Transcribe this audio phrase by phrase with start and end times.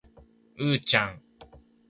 [0.57, 1.21] うーちゃん